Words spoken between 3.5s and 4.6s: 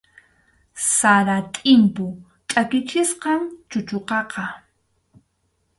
chuchuqaqa.